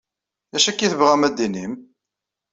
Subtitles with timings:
[0.51, 1.73] D acu akka i tebɣam ad tinim?